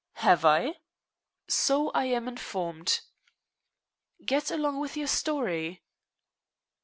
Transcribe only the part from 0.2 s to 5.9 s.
I?" "So I am informed." "Get along with your story."